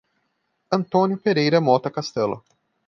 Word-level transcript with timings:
Antônio 0.71 1.15
Pereira 1.15 1.61
Mota 1.61 1.91
Castelo 1.91 2.43